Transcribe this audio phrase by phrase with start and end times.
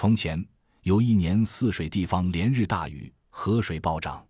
[0.00, 0.42] 从前
[0.84, 4.26] 有一年泗水地方连日大雨，河水暴涨。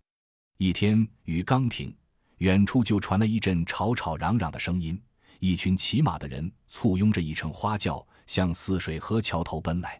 [0.57, 1.95] 一天雨刚停，
[2.39, 5.01] 远处就传来一阵吵吵嚷嚷的声音，
[5.39, 9.97] 一群骑马的人簇拥着一乘花轿向泗水河桥头奔来。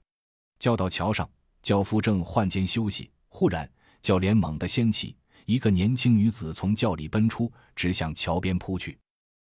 [0.60, 1.30] 轿到桥上，
[1.62, 5.16] 轿夫正换肩休息，忽然轿帘猛地掀起，
[5.46, 9.00] 一个年轻女子从轿里奔出，直向桥边扑去。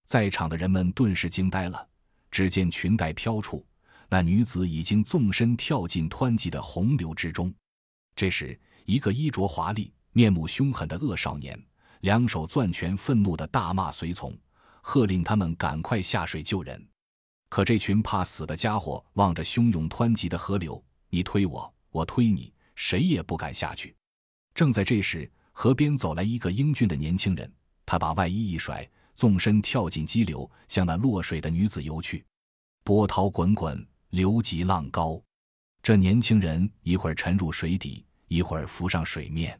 [0.05, 1.89] 在场的人们顿时惊呆了，
[2.31, 3.65] 只见裙带飘处。
[4.13, 7.55] 那女子已经纵身跳进湍急的洪流之中。
[8.17, 11.57] 这时，一个衣着华丽、面目凶狠的恶少年，
[12.01, 14.37] 两手攥拳，愤怒地大骂随从，
[14.83, 16.85] 喝令他们赶快下水救人。
[17.49, 23.95] 可这群怕死的家伙望着汹涌湍急的河流，你推我，我推你，谁也不敢下去。
[24.55, 27.53] 正在这时，河边走来一个英俊的年轻人，
[27.87, 32.25] 他把外衣一甩，纵身跳进激流，向那落水的女子游去。
[32.83, 33.87] 波涛滚滚。
[34.11, 35.23] 流急浪高，
[35.83, 39.59] 这年轻人一会儿沉入水底，一会儿浮上水面。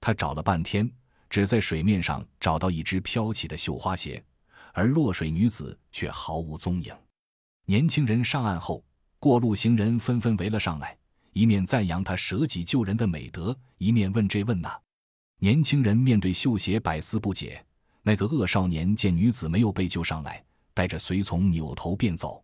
[0.00, 0.88] 他找了半天，
[1.28, 4.22] 只在水面上找到一只飘起的绣花鞋，
[4.72, 6.94] 而落水女子却毫无踪影。
[7.66, 8.84] 年轻人上岸后，
[9.18, 10.96] 过路行人纷纷围了上来，
[11.32, 14.80] 一面赞扬他舍己救人的美德，一面问这问那。
[15.40, 17.64] 年轻人面对绣鞋百思不解。
[18.02, 22.42] 那个恶少年见女子没有被救上来，带着随从扭头便走。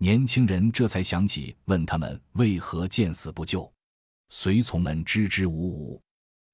[0.00, 3.70] 年轻人这才想起，问他们为何见死不救。
[4.28, 6.00] 随从们支支吾吾。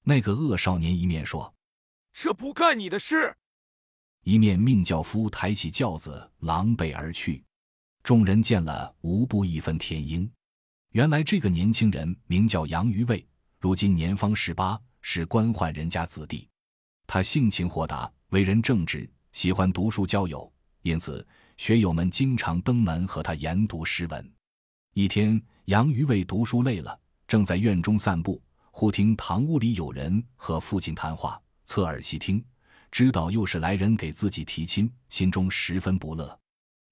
[0.03, 1.55] 那个恶少年一面说
[2.11, 3.37] ：“这不干你的事。”
[4.25, 7.45] 一面命轿夫抬起轿子，狼狈而去。
[8.03, 10.31] 众人见了，无不义愤填膺。
[10.93, 13.27] 原来这个年轻人名叫杨于卫，
[13.59, 16.49] 如今年方十八，是官宦人家子弟。
[17.07, 20.51] 他性情豁达，为人正直，喜欢读书交友，
[20.81, 21.27] 因此。
[21.57, 24.33] 学友们经常登门和他研读诗文。
[24.93, 32.45] 一天，杨于卫读书累了，正在院中散步，忽听堂屋里有人和父亲谈话，侧耳细听，
[32.91, 36.39] 知道又是来人给自己提亲，心中十分不乐。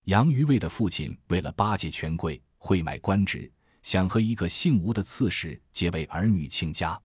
[0.05, 3.51] 杨于卫的父亲为了巴结权贵，会买官职，
[3.83, 7.01] 想和一个姓吴的刺史结为儿女亲家。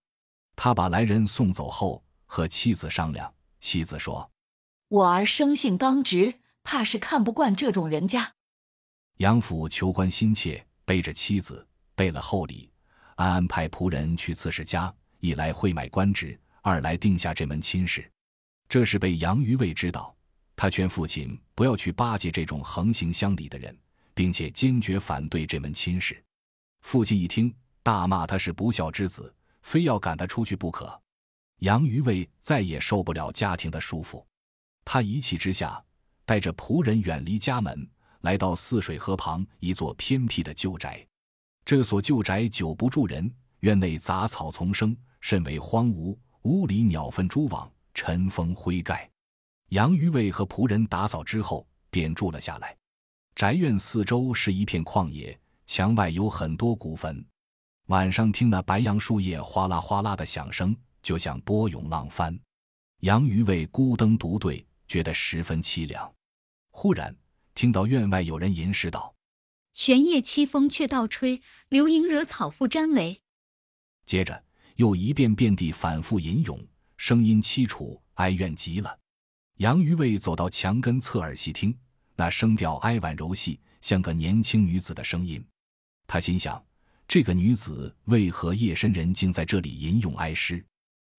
[0.56, 4.28] 他把来人送走后，和妻子商量，妻子说
[4.88, 8.30] ：“我儿生性刚直。”怕是看不惯这种人家。
[9.20, 12.70] 杨府求官心切，背着妻子，备了厚礼，
[13.14, 18.06] 暗暗派仆人去刺史家，一来会买官职，二来定下这门亲事。
[18.68, 20.14] 这是被杨于卫知道，
[20.54, 23.74] 他劝父亲不要去巴结这种横行乡里的人，
[24.12, 26.22] 并且坚决反对这门亲事。
[26.82, 27.50] 父亲一听，
[27.82, 31.00] 大骂他是不孝之子，非要赶他出去不可。
[31.60, 34.22] 杨于卫再也受不了家庭的束缚，
[34.84, 35.82] 他一气之下。
[36.28, 37.88] 带着仆人远离家门，
[38.20, 41.02] 来到泗水河旁一座偏僻的旧宅。
[41.64, 46.14] 这所旧宅久不住人，院内杂草丛生，甚为荒芜。
[46.42, 49.10] 屋里鸟粪蛛网，尘封灰盖。
[49.70, 52.76] 杨于卫和仆人打扫之后，便住了下来。
[53.34, 57.24] 宅院四周是一片旷野，墙外有很多古坟。
[57.86, 62.38] 晚上听那白杨树叶哗啦哗啦的响声，就像波涌浪翻。
[63.00, 66.06] 杨于卫孤灯独对，觉得十分凄凉。
[66.80, 67.12] 忽然
[67.56, 69.12] 听到院外有人吟诗道
[69.74, 73.20] ：“玄夜凄风却倒吹，流萤惹草复沾围。”
[74.06, 74.44] 接着
[74.76, 76.64] 又一遍遍地反复吟咏，
[76.96, 78.96] 声音凄楚哀怨极了。
[79.56, 81.76] 杨于卫走到墙根，侧耳细听，
[82.14, 85.44] 那声调哀婉柔细，像个年轻女子的声音。
[86.06, 86.64] 他心想：
[87.08, 90.64] 这个女子为何夜深人静在这里吟咏哀诗？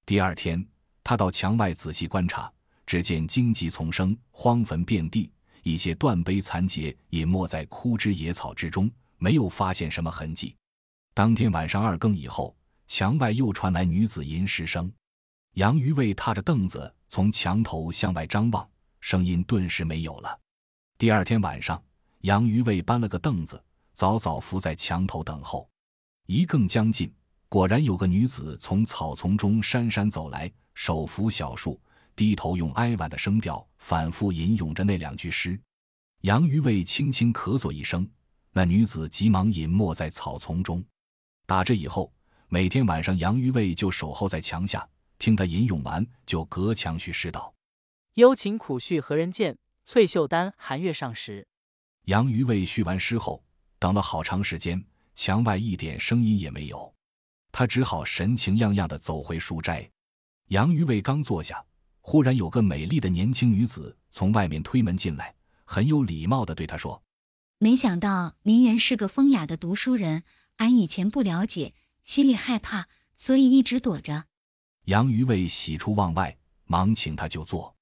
[0.06, 0.66] 第二天，
[1.04, 2.50] 他到墙外仔细观察，
[2.86, 5.30] 只见荆棘丛生，荒坟遍地。
[5.64, 10.56] 一些断碑残节隐没在枯枝野草之中，没有发现什么痕迹。
[11.14, 12.56] 当天晚上二更以后，
[12.88, 14.92] 墙外又传来女子吟诗声。
[15.56, 18.68] 杨于卫踏着凳子从墙头向外张望，
[19.02, 20.40] 声音顿时没有了。
[20.98, 21.82] 第二天晚上，
[22.22, 23.62] 杨于卫搬了个凳子，
[23.94, 25.70] 早早伏在墙头等候。
[26.28, 27.12] 一更将近，
[27.50, 31.80] 果然有个女子从草丛中姗姗走来，手扶小树。
[32.20, 35.58] 低头用哀婉的声调反复吟咏着那两句诗，
[36.24, 38.06] 杨于卫轻轻咳嗽一声，
[38.52, 40.84] 那女子急忙隐没在草丛中。
[41.46, 42.12] 打这以后，
[42.50, 44.86] 每天晚上杨于卫就守候在墙下，
[45.18, 47.54] 听他吟咏完，就隔墙叙诗道
[48.16, 49.58] ：“幽情苦绪何人见？
[49.86, 51.48] 翠袖丹，寒月上时。”
[52.08, 53.42] 杨于卫续完诗后，
[53.80, 54.84] 等了好长时间，
[55.16, 56.94] 墙外一点声音也没有，
[57.54, 59.90] 他只好神情样样的走回书斋。
[60.48, 61.64] 杨于卫刚坐下。
[62.12, 67.04] 忽然有个美丽的年轻女子从外面推门进来，很有礼貌地对他说
[67.62, 70.24] ：“没想到您原是个风雅的读书人，
[70.56, 74.26] 俺以前不了解，心里害怕，所以一直躲着。
[74.86, 76.36] 杨于卫喜出望外，
[76.66, 77.76] 忙请他就坐。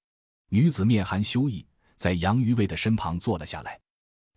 [0.49, 1.65] 女子面含羞意，
[1.95, 3.79] 在杨于卫的身旁坐了下来。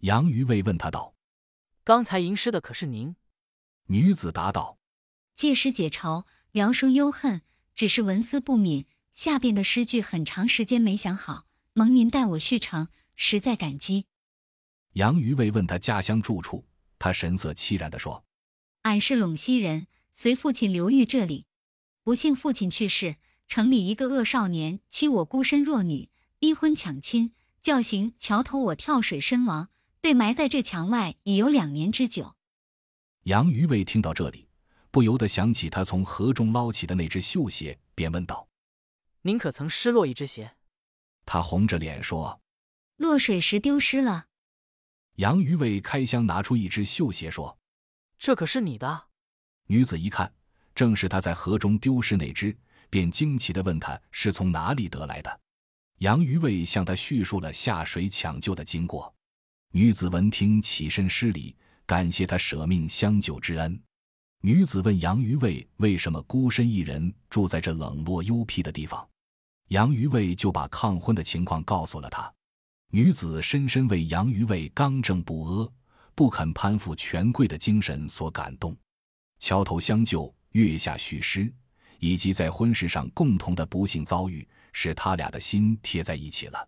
[0.03, 1.13] 杨于卫问他道
[1.83, 3.17] ：“刚才吟诗的可是您？”
[3.91, 4.79] 女子答道
[5.35, 7.43] ：“借诗解愁，聊书忧恨，
[7.75, 8.87] 只是文思不敏。
[9.13, 14.07] 下边的诗句很长时间没想好，蒙您代我续成，实在感激。”
[14.95, 16.67] 杨于卫问他家乡住处，
[16.99, 18.25] 他神色凄然地说
[18.83, 21.47] ：“俺是陇西人，随父亲流寓这里。
[22.03, 23.17] 不幸父亲去世，
[23.47, 26.09] 城里一个恶少年欺我孤身弱女，
[26.39, 29.69] 逼婚抢亲，叫醒桥头我跳水身亡，
[30.01, 32.35] 被埋在这墙外已有两年之久。”
[33.25, 34.49] 杨于卫听到这里，
[34.91, 38.49] 不由得想起他从河中捞起的那只绣鞋，便问道
[39.23, 40.57] ：“您可曾失落一只鞋？”
[41.27, 42.41] 他红着脸说
[42.97, 44.27] ：“落水时丢失了。”
[45.17, 47.59] 杨于卫开箱拿出一只绣鞋，说
[48.19, 49.09] ：“这可是你的。”
[49.69, 50.33] 女子一看，
[50.75, 52.57] 正是他在河中丢失那只，
[52.89, 55.41] 便惊奇地问他是从哪里得来的。
[55.99, 59.15] 杨于卫向他叙述了下水抢救的经过。
[59.73, 61.55] 女子闻听，起身施礼，
[61.87, 63.81] 感谢他舍命相救之恩。
[64.43, 69.07] 女子问杨于卫为什么孤身一人住在这冷落幽僻的地方，
[69.69, 72.33] 杨于卫就把抗婚的情况告诉了他。
[72.91, 75.71] 女子深深为杨于卫刚正不阿、
[76.15, 78.75] 不肯攀附权贵的精神所感动，
[79.41, 81.53] 桥头相救、月下叙诗，
[81.99, 86.67] 以及在婚事上共同的不幸遭遇，使他俩的心贴在一起了。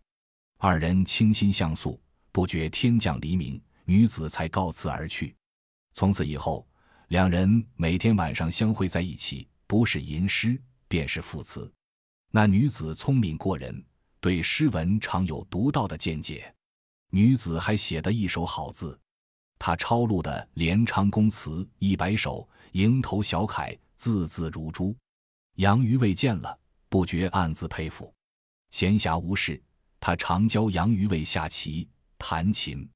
[0.58, 1.98] 二人倾心相诉，
[2.32, 5.34] 不觉天降黎明，女子才告辞而去。
[5.94, 6.66] 从此以后，
[7.12, 11.70] 两人每天晚上相会在一起，不是吟诗，便是赋词。
[12.30, 13.84] 那女子聪明过人。
[14.18, 16.54] 对诗文常有独到的见解，
[17.10, 18.98] 女子还写得一手好字。
[19.58, 24.96] 她抄录的《连昌宫词》一百首，蝇头小楷，字字如珠。
[25.56, 26.58] 杨于卫见了，
[26.88, 28.10] 不觉暗自佩服。
[28.70, 29.62] 闲暇无事，
[30.00, 31.86] 他常教杨于卫下棋、
[32.16, 32.88] 弹琴。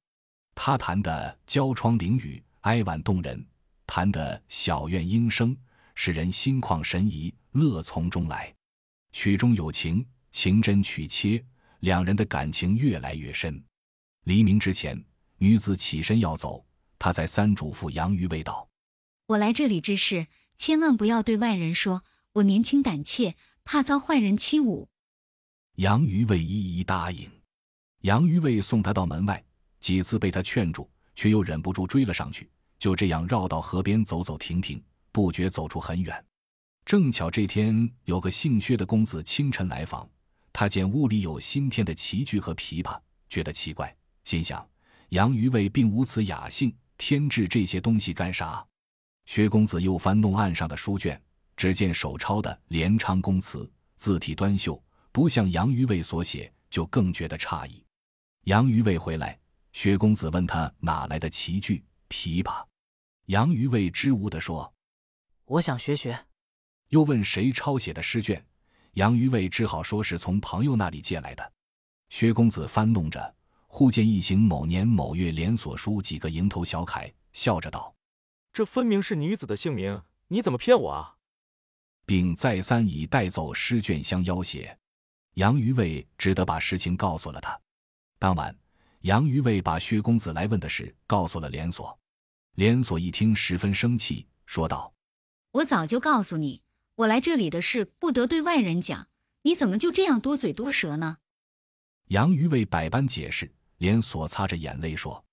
[0.55, 3.37] 他弹的娇窗淋雨，哀婉动人；
[3.87, 5.57] 弹得小院莺声，
[5.95, 8.53] 使人心旷神怡，乐从中来。
[9.11, 10.05] 曲中有情。
[10.29, 11.43] 情真曲切，
[11.79, 13.63] 两人的感情越来越深。
[14.25, 15.03] 黎明之前，
[15.37, 16.63] 女子起身要走，
[16.99, 18.69] 他再三嘱咐杨于卫道
[19.27, 22.03] ：“我来这里之事，千万不要对外人说。
[22.33, 24.89] 我年轻胆怯，怕遭坏人欺侮。”
[25.77, 27.27] 杨于卫一一答应。
[28.01, 29.43] 杨于卫送他到门外，
[29.79, 32.47] 几次被他劝住，却又忍不住追了上去。
[32.79, 34.81] 就这样绕到河边走走停停，
[35.11, 36.25] 不觉走出很远。
[36.85, 40.09] 正巧这天有个姓薛的公子清晨来访。
[40.53, 44.67] 他见屋里有新添的棋具和琵琶，觉得奇怪，心想：
[45.09, 48.65] 杨于卫并无此雅兴，添置这些东西干啥？
[49.25, 51.21] 薛公子又翻弄案上的书卷，
[51.55, 53.59] 只见手抄的《连昌宫词》，
[53.97, 54.81] 字体端秀，
[55.11, 57.83] 不像杨于卫所写，就更觉得诧异。
[58.45, 59.37] 杨于卫回来，
[59.73, 62.65] 薛公子问他哪来的棋具、琵琶，
[63.27, 64.73] 杨于卫支吾地说
[65.43, 66.17] ：“我想学学。”
[66.89, 68.43] 又问谁抄写的诗卷。
[68.93, 71.53] 杨于卫只好说是从朋友那里借来的。
[72.09, 73.35] 薛公子翻弄着，
[73.67, 77.93] 忽见一行某年某月连锁书几个蝇头小楷，笑着道
[78.53, 81.17] ：“这分明是女子的姓名，你怎么骗我啊？”
[82.07, 84.75] 并再三以带走诗卷相要挟。
[85.33, 87.59] 杨于卫只得把实情告诉了他。
[88.17, 88.57] 当晚，
[89.01, 91.99] 杨于卫把薛公子来问的事告诉了连锁。
[92.57, 94.91] 连锁一听，十分生气，说道
[95.53, 96.63] ：“我早就告诉你。”
[96.97, 99.09] 我来这里的事不得对外人讲，
[99.43, 101.17] 你怎么就这样多嘴多舌呢？
[102.05, 105.23] 杨于卫百般解释，连锁擦着眼泪说：“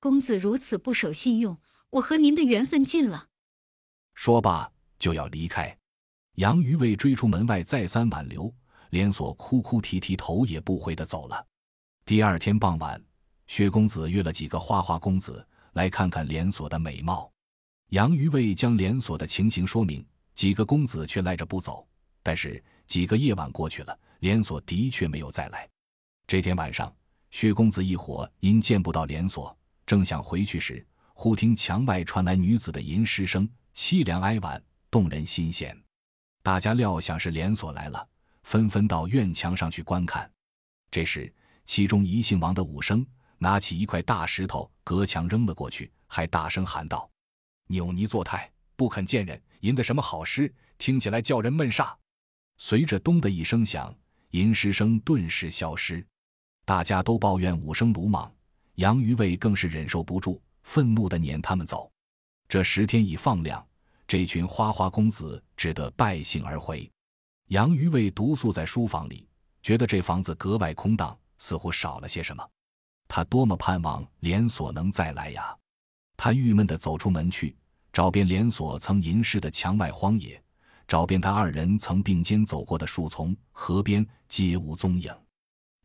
[0.00, 1.56] 公子如此不守信用，
[1.90, 3.28] 我和您的缘分尽了。”
[4.14, 5.78] 说罢就要离开。
[6.38, 8.52] 杨于卫追出门外，再三挽留，
[8.90, 11.46] 连锁哭哭啼啼，头也不回的走了。
[12.04, 13.00] 第二天傍晚，
[13.46, 17.30] 薛公子约了几个花花公子来看看连锁的美貌。
[17.90, 20.04] 杨于卫将连锁的情形说明。
[20.34, 21.86] 几个公子却赖着不走，
[22.20, 25.68] 但是几个夜晚过去了，连锁的确没有再来。
[26.26, 26.92] 这天晚上，
[27.30, 35.80] 薛公子一伙因见不到连锁，正想回去时，忽听墙外传来女子的吟诗声，凄凉哀婉，动人心弦。
[36.42, 38.04] 大家料想是连锁来了，
[38.42, 40.28] 纷纷到院墙上去观看。
[40.90, 41.32] 这时，
[41.64, 43.06] 其中一姓王的武生
[43.38, 47.10] 拿起一块大石头隔墙扔了过去，还大声喊道
[47.66, 51.94] ：“扭捏作态，不肯见人。”吟的什么好诗，听起来叫人闷煞。
[52.58, 53.92] 随着“咚”的一声响，
[54.30, 56.06] 吟诗声顿时消失。
[56.66, 58.30] 大家都抱怨武生鲁莽，
[58.74, 61.90] 杨于卫更是忍受不住，愤怒的撵他们走。
[62.46, 63.66] 这十天已放亮，
[64.06, 66.88] 这群花花公子只得败兴而回。
[67.48, 69.26] 杨于卫独宿在书房里，
[69.62, 72.46] 觉得这房子格外空荡，似乎少了些什么。
[73.08, 75.56] 他多么盼望连锁能再来呀！
[76.16, 77.56] 他郁闷地走出门去，
[77.92, 80.42] 找遍连锁曾吟诗的墙外荒野，
[80.86, 85.12] 找遍他二人曾并肩走过的树丛、河边，皆无踪影。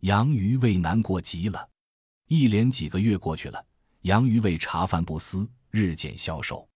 [0.01, 1.67] 杨于卫难过极了。
[2.27, 3.65] 一连几个月过去了，
[4.01, 6.69] 杨于卫茶饭不思，日渐消瘦。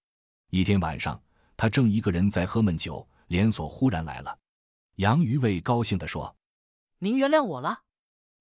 [0.49, 1.21] 一天晚上，
[1.55, 4.35] 他正一个人在喝闷酒，连锁忽然来了。
[4.95, 6.35] 杨于卫高兴地说
[6.97, 7.79] ：“您原谅我了。”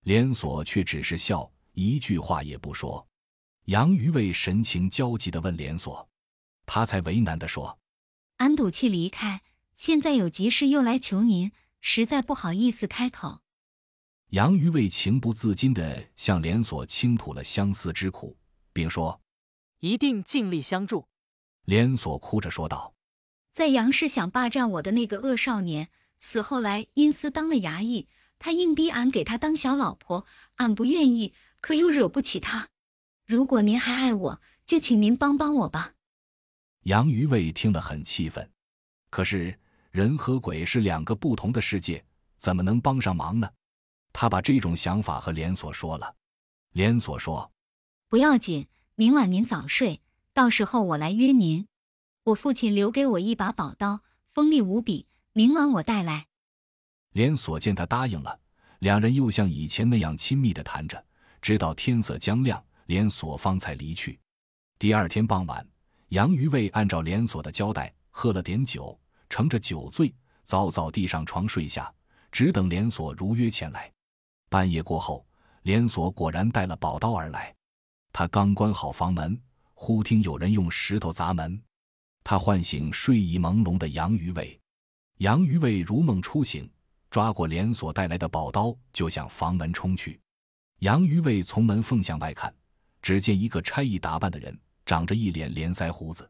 [0.04, 1.51] 连锁却只是笑。
[1.75, 3.09] 一句话也不说，
[3.64, 6.09] 杨于卫神情焦急地问连锁，
[6.67, 7.79] 他才为难地说
[8.38, 9.43] ：“俺赌气离开，
[9.75, 11.50] 现在有急事又来求您，
[11.81, 13.41] 实在不好意思开口。”
[14.31, 18.37] 杨于卫情不自禁地向连锁倾吐了相思之苦，
[18.73, 19.21] 并说
[19.81, 21.07] ：“一定尽力相助。”
[21.64, 22.95] 连锁哭着说道
[23.52, 25.88] ：“在杨氏想霸占我的那个恶少年，
[26.19, 30.26] 死后来因私当了衙役，他硬逼俺给他当小老婆，
[30.57, 32.69] 俺不愿意。”可又惹不起他。
[33.25, 35.95] 如果您还爱我，就请您帮帮我吧。
[36.83, 38.50] 杨于卫听了很气愤，
[39.09, 39.59] 可是
[39.92, 42.04] 人和鬼是两个不同的世界，
[42.37, 43.49] 怎么能帮上忙呢？
[44.12, 46.16] 他把这种想法和连锁说了。
[46.73, 47.50] 连锁说
[48.09, 48.66] ：“不要紧，
[48.97, 50.02] 明晚您早睡，
[50.35, 51.66] 到时候我来约您。
[52.25, 54.02] 我父亲留给我一把宝刀，
[54.33, 56.26] 锋利无比，明晚我带来。”
[57.12, 58.40] 连锁见他答应了，
[58.81, 61.07] 两人又像以前那样亲密的谈着。
[61.42, 64.18] 直到天色将亮，连锁方才离去。
[64.78, 65.66] 第二天傍晚，
[66.08, 71.92] 杨于卫按照连锁的交代，喝了点酒，乘着酒醉，早早地上床睡下，
[72.30, 73.92] 只等连锁如约前来。
[74.49, 75.26] 半夜过后，
[75.62, 77.52] 连锁果然带了宝刀而来。
[78.12, 79.37] 他刚关好房门，
[79.75, 81.61] 忽听有人用石头砸门，
[82.22, 84.56] 他唤醒睡意朦胧的杨于卫。
[85.18, 86.70] 杨于卫如梦初醒，
[87.11, 90.20] 抓过连锁带来的宝刀，就向房门冲去。
[90.83, 92.53] 杨于卫从门缝向外看，
[93.01, 96.29] 只见一个差役打扮的人，长着一脸连腮胡子。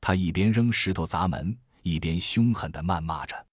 [0.00, 3.46] 他一边扔石头砸门，一边凶狠地谩骂着。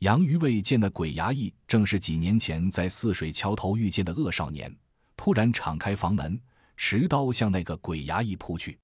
[0.00, 4.70] 杨于卫见那鬼衙役正是几年前在泗水桥头遇见的恶少年，
[5.16, 6.38] 突然敞开房门，
[6.76, 8.78] 持刀向那个鬼衙役扑去。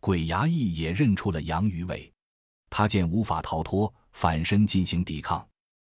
[0.00, 2.12] 鬼衙役也认出了杨于卫，
[2.68, 5.48] 他见无法逃脱，反身进行抵抗。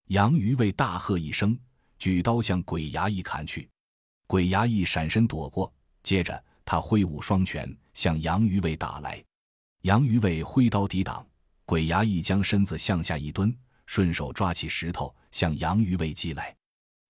[0.09, 1.59] 杨于卫大喝一声，
[1.99, 3.67] 举刀向鬼衙役砍去。
[4.33, 5.71] 鬼衙役闪身躲过，
[6.03, 9.23] 接着他挥舞双拳向杨于伟打来。
[9.83, 11.23] 杨于伟挥刀抵挡，
[11.67, 16.57] 鬼衙役将身子向下一蹲，顺手抓起石头向杨于伟击来。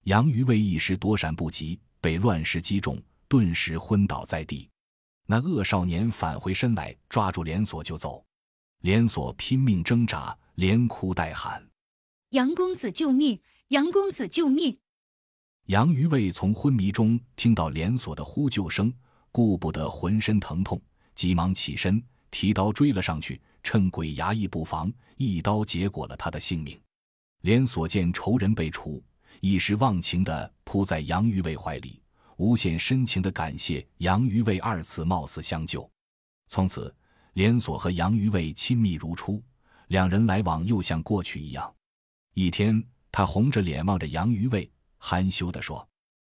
[0.03, 4.69] 杨于伟一时躲闪不及，被乱石击中，顿时昏倒在地。
[5.29, 8.27] 那恶少年返回身来，抓住连锁就走。
[8.81, 11.65] 连锁拼命挣扎，连哭带喊
[12.31, 13.41] ：“杨公子救命！
[13.69, 14.77] 杨公子救命！”
[15.67, 18.93] 杨于卫从昏迷中听到连锁的呼救声，
[19.31, 20.81] 顾不得浑身疼痛，
[21.15, 22.03] 急忙起身，
[22.33, 26.79] 提刀追了上去，趁鬼衙役不防，一刀结果了他的性命。
[27.43, 29.01] 连锁见仇人被除，
[29.41, 32.03] 一时忘情地扑在杨于卫怀里，
[32.39, 35.89] 无限深情地感谢杨于卫二次冒死相救。
[36.49, 36.93] 从此，
[37.35, 39.41] 连锁和杨于卫亲密如初，
[39.87, 41.73] 两人来往又像过去一样。
[42.35, 44.69] 一天，他红着脸望着杨于卫。
[45.05, 45.89] 含羞地说：“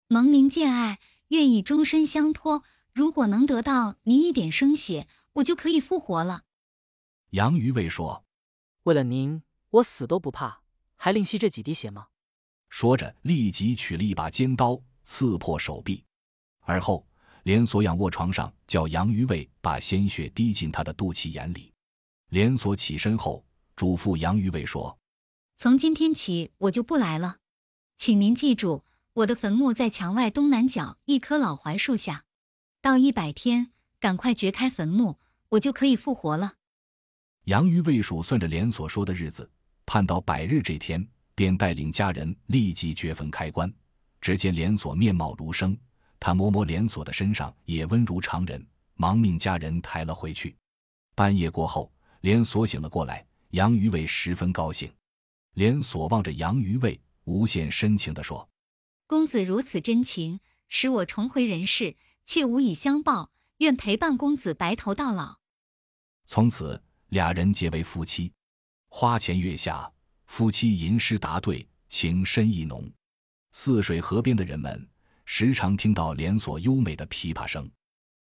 [0.10, 2.63] 蒙您见爱，愿意终身相托。
[2.93, 6.45] 如果能得到您一点生血，我就可以复活了。”
[7.29, 8.25] 杨于卫说
[8.84, 10.62] ：“为了您，我死都不怕，
[10.95, 12.07] 还吝惜这几滴血吗？”
[12.67, 16.03] 说着，立即取了一把尖刀，刺破手臂。
[16.62, 17.07] 而后，
[17.43, 21.72] 连锁仰卧床上，叫杨于卫把鲜血滴进他的肚脐眼里。
[22.29, 23.45] 连锁起身后，
[23.75, 24.98] 嘱咐杨于卫说
[25.55, 27.38] ：“从今天起，我就不来了。”
[27.98, 28.84] 请您记住，
[29.14, 32.25] 我的坟墓在墙外东南角一棵老槐树下。
[32.82, 35.18] 到一百天，赶快掘开坟墓，
[35.50, 36.54] 我就可以复活了。
[37.46, 39.50] 杨于卫数算着连锁说的日子，
[39.86, 43.72] 盼到百日这天，便带领家人立即掘坟开棺。
[44.22, 45.75] 只见连锁面貌如生，
[46.20, 48.64] 他摸摸连锁的身上，也温如常人，
[48.96, 50.56] 忙命家人抬了回去。
[51.16, 54.92] 半夜过后，连锁醒了过来，杨于卫十分高兴。
[55.54, 57.00] 连锁望着杨于卫。
[57.25, 58.50] 无限深情地说
[59.05, 60.39] ：“公子如此真情，
[60.70, 63.32] 使我重回人世，切无以相报。
[63.60, 65.38] 愿陪伴公子白头到老。”
[66.25, 68.34] 从此，俩人结为夫妻。
[68.88, 69.91] 花前月下，
[70.25, 72.91] 夫妻吟诗答对，情深意浓。
[73.51, 74.89] 泗水河边的人们
[75.24, 77.70] 时常听到连锁优美的琵琶声。